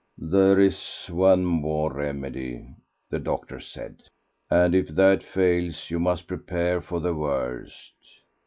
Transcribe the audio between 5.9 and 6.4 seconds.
you must